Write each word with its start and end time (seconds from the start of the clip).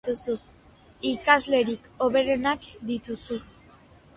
Ikaslerik 1.09 1.85
hoberenak 2.07 2.67
dituzu. 2.89 3.39